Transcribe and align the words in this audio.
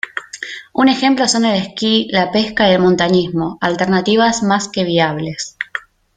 Un 0.73 0.87
ejemplo 0.89 1.27
son 1.27 1.45
el 1.45 1.61
sky, 1.63 2.07
la 2.09 2.31
pesca 2.31 2.67
y 2.67 2.71
el 2.73 2.81
montañismo, 2.81 3.59
alternativas 3.61 4.41
más 4.41 4.67
que 4.67 4.83
viables. 4.83 5.55